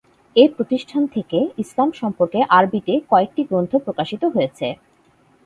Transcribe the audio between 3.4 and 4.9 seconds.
গ্রন্থ প্রকাশিত হয়েছে।